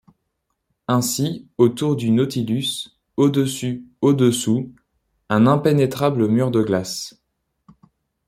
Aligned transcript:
Ainsi, 0.87 1.47
autour 1.59 1.95
du 1.95 2.09
Nautilus, 2.09 2.89
au-dessus, 3.17 3.85
au-dessous, 4.01 4.73
un 5.29 5.45
impénétrable 5.45 6.27
mur 6.27 6.49
de 6.49 6.63
glace. 6.63 7.21